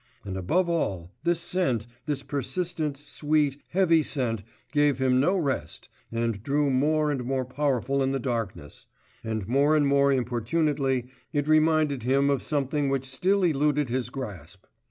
[0.25, 6.41] And above all this scent, this persistent, sweet, heavy scent gave him no rest, and
[6.41, 8.87] grew more and more powerful in the darkness,
[9.23, 14.65] and more and more importunately it reminded him of something which still eluded his grasp....